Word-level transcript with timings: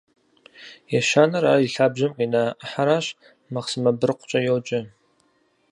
Ещанэр, 0.99 1.43
ар 1.51 1.59
и 1.67 1.69
лъабжьэм 1.73 2.11
къина 2.17 2.43
ӏыхьэращ, 2.59 3.05
махъсымэ 3.53 3.91
быркъукӏэ 3.99 4.39
йоджэ. 4.47 4.79